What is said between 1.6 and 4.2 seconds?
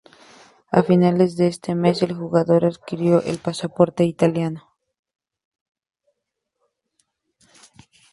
mes, el jugador adquirió el pasaporte